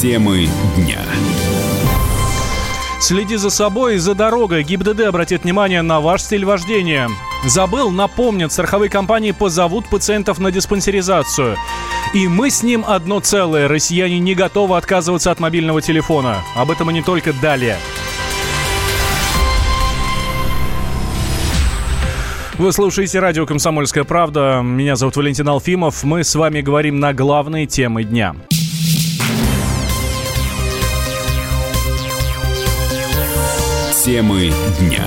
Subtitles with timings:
[0.00, 1.00] Темы дня.
[3.00, 4.62] Следи за собой и за дорогой.
[4.62, 7.10] ГИБДД обратит внимание на ваш стиль вождения.
[7.44, 11.56] Забыл, напомнят, страховые компании позовут пациентов на диспансеризацию.
[12.14, 13.66] И мы с ним одно целое.
[13.66, 16.44] Россияне не готовы отказываться от мобильного телефона.
[16.54, 17.76] Об этом и не только далее.
[22.56, 24.60] Вы слушаете радио «Комсомольская правда».
[24.62, 26.04] Меня зовут Валентин Алфимов.
[26.04, 28.36] Мы с вами говорим на главные темы дня.
[34.08, 35.04] Темы дня.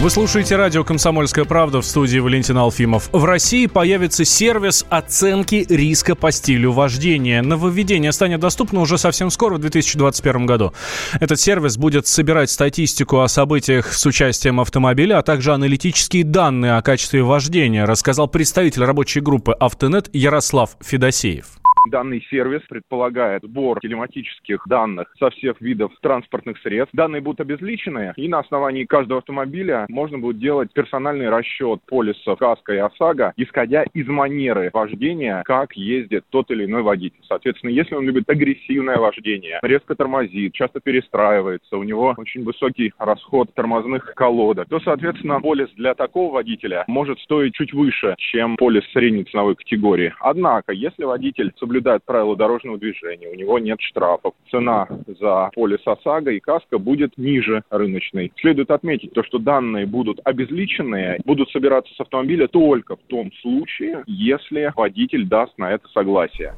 [0.00, 3.08] Вы слушаете радио «Комсомольская правда» в студии Валентина Алфимов.
[3.12, 7.40] В России появится сервис оценки риска по стилю вождения.
[7.40, 10.72] Нововведение станет доступно уже совсем скоро, в 2021 году.
[11.20, 16.82] Этот сервис будет собирать статистику о событиях с участием автомобиля, а также аналитические данные о
[16.82, 21.46] качестве вождения, рассказал представитель рабочей группы «Автонет» Ярослав Федосеев.
[21.86, 26.94] Данный сервис предполагает сбор телематических данных со всех видов транспортных средств.
[26.94, 32.74] Данные будут обезличены, и на основании каждого автомобиля можно будет делать персональный расчет полисов КАСКО
[32.74, 37.20] и ОСАГО, исходя из манеры вождения, как ездит тот или иной водитель.
[37.26, 43.54] Соответственно, если он любит агрессивное вождение, резко тормозит, часто перестраивается, у него очень высокий расход
[43.54, 49.24] тормозных колодок, то, соответственно, полис для такого водителя может стоить чуть выше, чем полис средней
[49.24, 50.12] ценовой категории.
[50.20, 54.32] Однако, если водитель соблюдает правила дорожного движения, у него нет штрафов.
[54.50, 54.88] Цена
[55.20, 58.32] за полис ОСАГО и КАСКО будет ниже рыночной.
[58.40, 64.02] Следует отметить то, что данные будут обезличенные, будут собираться с автомобиля только в том случае,
[64.06, 66.54] если водитель даст на это согласие.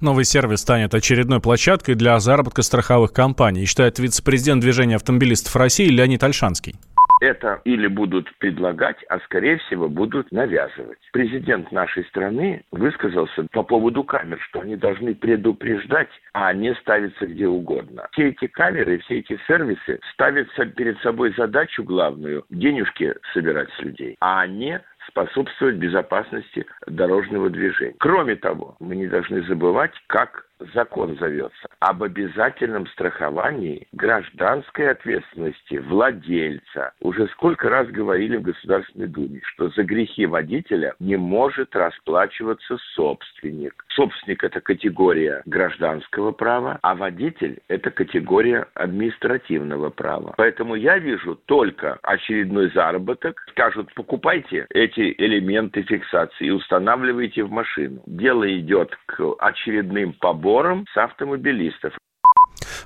[0.00, 6.22] Новый сервис станет очередной площадкой для заработка страховых компаний, считает вице-президент движения автомобилистов России Леонид
[6.24, 6.76] Альшанский
[7.20, 10.98] это или будут предлагать, а скорее всего будут навязывать.
[11.12, 17.46] Президент нашей страны высказался по поводу камер, что они должны предупреждать, а не ставиться где
[17.46, 18.08] угодно.
[18.12, 24.16] Все эти камеры, все эти сервисы ставят перед собой задачу главную– денежки собирать с людей,
[24.20, 27.94] а не способствовать безопасности дорожного движения.
[27.98, 36.92] Кроме того, мы не должны забывать, как закон зовется, об обязательном страховании гражданской ответственности владельца.
[37.00, 43.84] Уже сколько раз говорили в Государственной Думе, что за грехи водителя не может расплачиваться собственник.
[43.88, 50.34] Собственник– это категория гражданского права, а водитель– это категория административного права.
[50.36, 53.44] Поэтому я вижу только очередной заработок.
[53.50, 58.02] Скажут, покупайте эти элементы фиксации и устанавливайте в машину.
[58.06, 61.92] Дело идет к очередным поборам сбором с автомобилистов.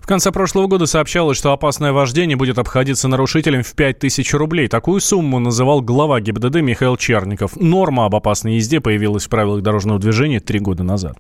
[0.01, 4.67] В конце прошлого года сообщалось, что опасное вождение будет обходиться нарушителям в 5000 рублей.
[4.67, 7.57] Такую сумму называл глава ГИБДД Михаил Черников.
[7.57, 11.19] Норма об опасной езде появилась в правилах дорожного движения три года назад.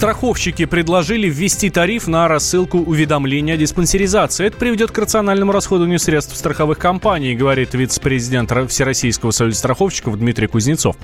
[0.00, 4.46] Страховщики предложили ввести тариф на рассылку уведомления о диспансеризации.
[4.46, 10.96] Это приведет к рациональному расходованию средств страховых компаний, говорит вице-президент Всероссийского союза страховщиков Дмитрий Кузнецов.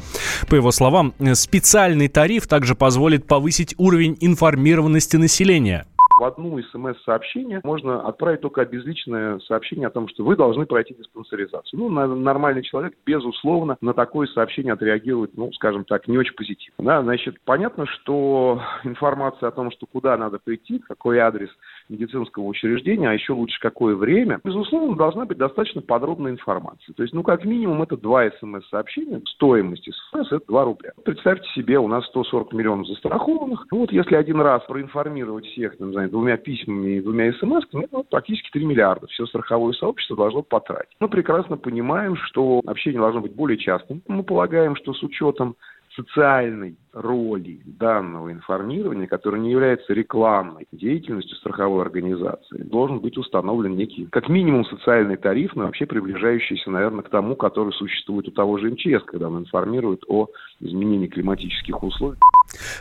[0.48, 5.84] По его словам, специальный тариф также позволит повысить уровень информированности населения
[6.16, 11.78] в одну смс-сообщение можно отправить только обезличенное сообщение о том, что вы должны пройти диспансеризацию.
[11.78, 16.84] Ну, нормальный человек, безусловно, на такое сообщение отреагирует, ну, скажем так, не очень позитивно.
[16.84, 21.50] Да, значит, понятно, что информация о том, что куда надо прийти, какой адрес
[21.88, 26.94] медицинского учреждения, а еще лучше какое время, безусловно, должна быть достаточно подробная информация.
[26.94, 30.92] То есть, ну, как минимум, это два смс-сообщения, стоимость смс это 2 рубля.
[31.04, 33.66] Представьте себе, у нас 140 миллионов застрахованных.
[33.70, 38.08] Ну, вот если один раз проинформировать всех, там, знаю, двумя письмами и двумя смс-ками, вот,
[38.08, 39.06] практически 3 миллиарда.
[39.08, 40.97] Все страховое сообщество должно потратить.
[41.00, 44.03] Мы прекрасно понимаем, что общение должно быть более частым.
[44.08, 45.56] Мы полагаем, что с учетом
[45.96, 54.06] социальной роли данного информирования, которое не является рекламной деятельностью страховой организации, должен быть установлен некий,
[54.06, 58.71] как минимум, социальный тариф, но вообще приближающийся, наверное, к тому, который существует у того же
[58.71, 60.28] МЧС, когда он информирует о
[60.60, 62.18] изменении климатических условий.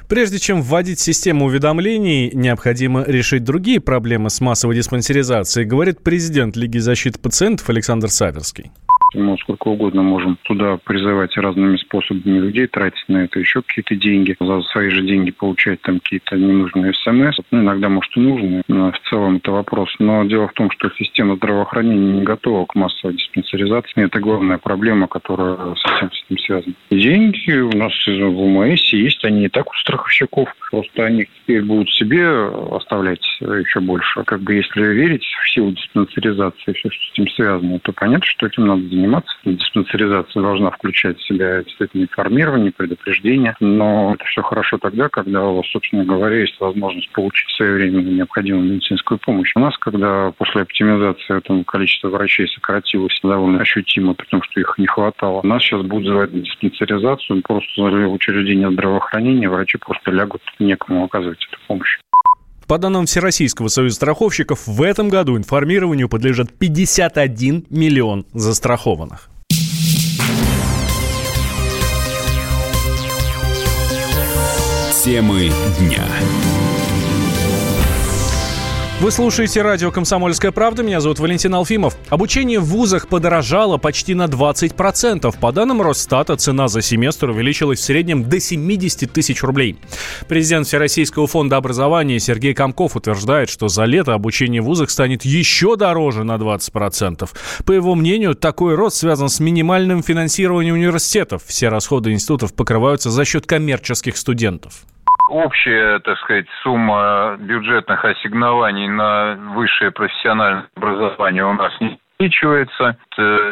[0.08, 6.78] Прежде чем вводить систему уведомлений, необходимо решить другие проблемы с массовой диспансеризацией, говорит президент Лиги
[6.78, 8.72] защиты пациентов Александр Саверский
[9.14, 14.36] мы сколько угодно можем туда призывать разными способами людей, тратить на это еще какие-то деньги,
[14.40, 17.38] за свои же деньги получать там какие-то ненужные смс.
[17.52, 19.94] Ну, иногда, может, и нужные, но в целом это вопрос.
[20.00, 24.06] Но дело в том, что система здравоохранения не готова к массовой диспансеризации.
[24.06, 26.74] Это главная проблема, которая совсем с этим связана.
[26.90, 30.50] Деньги у нас в УМС есть, они и так у страховщиков.
[30.72, 32.28] Просто они теперь будут себе
[32.72, 34.24] оставлять еще больше.
[34.24, 38.48] Как бы если верить в силу диспансеризации, все, что с этим связано, то понятно, что
[38.48, 39.36] этим надо заниматься.
[39.44, 45.58] Диспансеризация должна включать в себя действительно информирование, предупреждение, но это все хорошо тогда, когда у
[45.58, 49.52] вас, собственно говоря, есть возможность получить своевременно необходимую медицинскую помощь.
[49.56, 54.88] У нас, когда после оптимизации этого количество врачей сократилось довольно ощутимо, потому что их не
[54.88, 61.46] хватало, нас сейчас будут звать на диспансеризацию, просто учреждения здравоохранения, врачи просто лягут, некому оказывать
[61.52, 62.00] эту помощь.
[62.68, 69.30] По данным Всероссийского союза страховщиков, в этом году информированию подлежат 51 миллион застрахованных.
[75.04, 76.04] Темы дня.
[79.02, 80.82] Вы слушаете радио «Комсомольская правда».
[80.82, 81.98] Меня зовут Валентин Алфимов.
[82.08, 85.38] Обучение в вузах подорожало почти на 20%.
[85.38, 89.76] По данным Росстата, цена за семестр увеличилась в среднем до 70 тысяч рублей.
[90.30, 95.76] Президент Всероссийского фонда образования Сергей Комков утверждает, что за лето обучение в вузах станет еще
[95.76, 97.30] дороже на 20%.
[97.66, 101.44] По его мнению, такой рост связан с минимальным финансированием университетов.
[101.46, 104.86] Все расходы институтов покрываются за счет коммерческих студентов
[105.30, 112.98] общая, так сказать, сумма бюджетных ассигнований на высшее профессиональное образование у нас не увеличивается.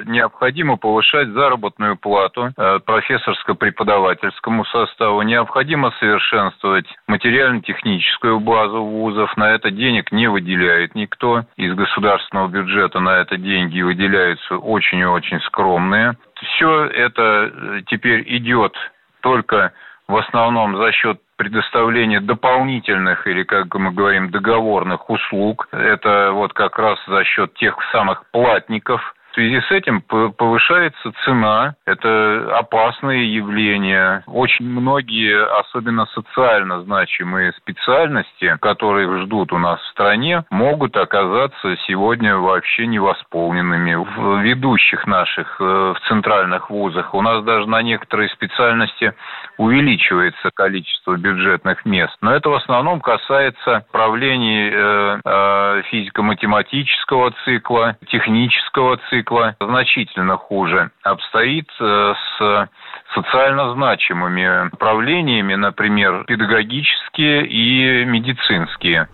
[0.05, 5.21] Необходимо повышать заработную плату э, профессорско-преподавательскому составу.
[5.21, 9.35] Необходимо совершенствовать материально-техническую базу вузов.
[9.37, 11.43] На это денег не выделяет никто.
[11.57, 16.13] Из государственного бюджета на это деньги выделяются очень и очень скромные.
[16.35, 18.73] Все это э, теперь идет
[19.21, 19.73] только
[20.13, 25.67] в основном за счет предоставления дополнительных или, как мы говорим, договорных услуг.
[25.71, 29.01] Это вот как раз за счет тех самых платников,
[29.33, 31.73] в связи с этим повышается цена.
[31.87, 34.23] Это опасное явление.
[34.27, 42.37] Очень многие, особенно социально значимые специальности, которые ждут у нас в стране, могут оказаться сегодня
[42.37, 43.95] вообще невосполненными.
[43.95, 49.13] В ведущих наших, э, в центральных вузах у нас даже на некоторые специальности
[49.57, 52.15] увеличивается количество бюджетных мест.
[52.21, 60.91] Но это в основном касается правлений э, э, физико-математического цикла, технического цикла, цикла значительно хуже
[61.03, 62.69] обстоит э, с
[63.13, 69.07] социально значимыми направлениями, например, педагогические и медицинские.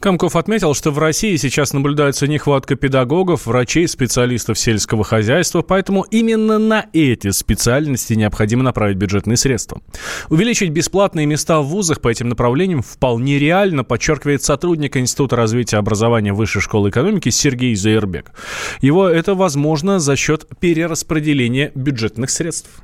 [0.00, 6.58] Комков отметил, что в России сейчас наблюдается нехватка педагогов, врачей, специалистов сельского хозяйства, поэтому именно
[6.58, 9.80] на эти специальности необходимо направить бюджетные средства.
[10.28, 16.32] Увеличить бесплатные места в вузах по этим направлениям вполне реально, подчеркивает сотрудник Института развития образования
[16.32, 18.32] Высшей школы экономики Сергей Заербек.
[18.80, 22.82] Его это возможно за счет перераспределения бюджетных средств.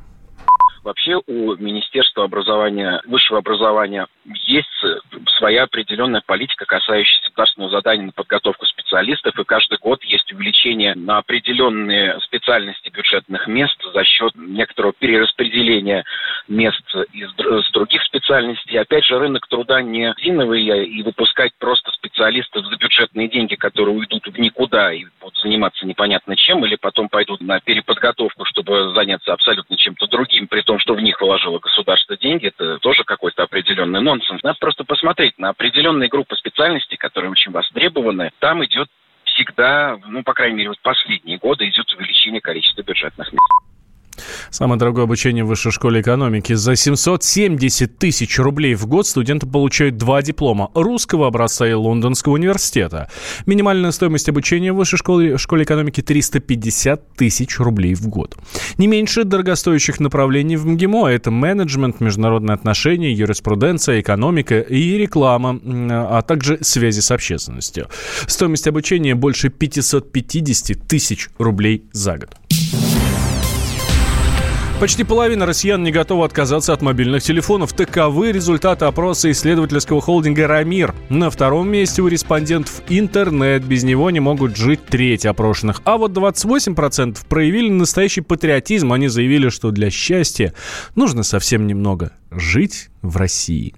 [0.87, 4.06] Вообще у Министерства образования, высшего образования
[4.44, 4.69] есть
[5.37, 11.19] своя определенная политика, касающаяся государственного задания на подготовку специалистов, и каждый год есть увеличение на
[11.19, 16.05] определенные специальности бюджетных мест за счет некоторого перераспределения
[16.47, 18.79] мест из с других специальностей.
[18.79, 24.25] Опять же, рынок труда не резиновый, и выпускать просто специалистов за бюджетные деньги, которые уйдут
[24.29, 25.06] в никуда и
[25.43, 30.79] заниматься непонятно чем, или потом пойдут на переподготовку, чтобы заняться абсолютно чем-то другим, при том,
[30.79, 34.43] что в них вложило государство деньги, это тоже какой-то определенный нонсенс.
[34.43, 38.31] Надо просто посмотреть на определенные группы специальностей, которые очень востребованы.
[38.38, 38.88] Там идет
[39.25, 43.66] всегда, ну, по крайней мере, вот последние годы идет увеличение количества бюджетных мест.
[44.51, 46.55] Самое дорогое обучение в высшей школе экономики.
[46.55, 53.11] За 770 тысяч рублей в год студенты получают два диплома русского образца и Лондонского университета.
[53.46, 58.37] Минимальная стоимость обучения в высшей школе, школе экономики 350 тысяч рублей в год.
[58.79, 61.08] Не меньше дорогостоящих направлений в МГИМО.
[61.08, 67.89] Это менеджмент, международные отношения, юриспруденция, экономика и реклама, а также связи с общественностью.
[68.27, 72.37] Стоимость обучения больше 550 тысяч рублей за год.
[74.79, 77.73] Почти половина россиян не готова отказаться от мобильных телефонов.
[77.73, 80.95] Таковы результаты опроса исследовательского холдинга «Рамир».
[81.09, 83.65] На втором месте у респондентов интернет.
[83.65, 85.81] Без него не могут жить треть опрошенных.
[85.85, 88.93] А вот 28% проявили настоящий патриотизм.
[88.93, 90.53] Они заявили, что для счастья
[90.95, 93.75] нужно совсем немного жить в России.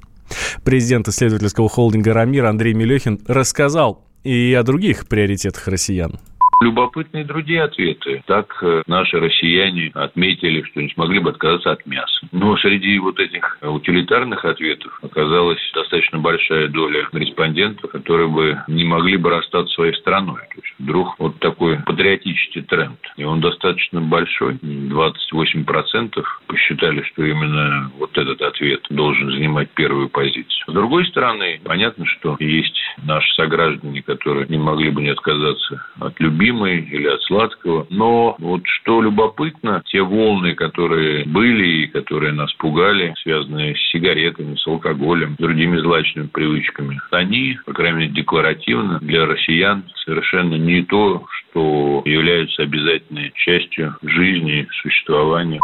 [0.65, 6.19] Президент исследовательского холдинга «Рамир» Андрей Мелехин рассказал и о других приоритетах россиян.
[6.61, 8.23] Любопытные другие ответы.
[8.27, 12.27] Так э, наши россияне отметили, что не смогли бы отказаться от мяса.
[12.33, 19.17] Но среди вот этих утилитарных ответов оказалась достаточно большая доля респондентов, которые бы не могли
[19.17, 20.41] бы расстаться своей страной.
[20.55, 22.99] То есть вдруг вот такой патриотический тренд.
[23.17, 24.55] И он достаточно большой.
[24.55, 30.65] 28% посчитали, что именно вот этот ответ должен занимать первую позицию.
[30.67, 36.19] С другой стороны, понятно, что есть наши сограждане, которые не могли бы не отказаться от
[36.19, 37.87] любви любимой или от сладкого.
[37.91, 44.57] Но вот что любопытно, те волны, которые были и которые нас пугали, связанные с сигаретами,
[44.57, 51.27] с алкоголем, другими злачными привычками, они, по крайней мере, декларативно для россиян совершенно не то,
[51.31, 55.61] что является обязательной частью жизни, существования.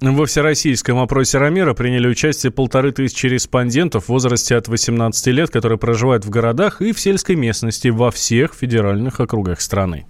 [0.00, 5.76] Во всероссийском опросе Рамира приняли участие полторы тысячи респондентов в возрасте от 18 лет, которые
[5.78, 10.06] проживают в городах и в сельской местности во всех федеральных округах страны.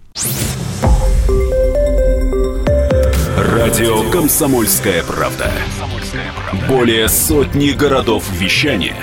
[3.39, 5.51] Радио «Комсомольская правда».
[6.69, 8.97] Более сотни городов вещания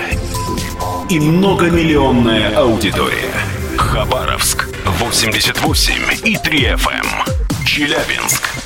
[1.10, 3.32] и многомиллионная аудитория.
[3.76, 7.06] Хабаровск 88 и 3 FM.
[7.64, 8.65] Челябинск